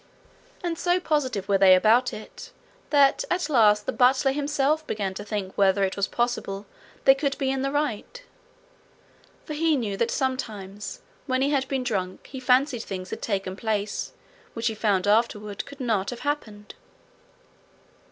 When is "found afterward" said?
14.73-15.67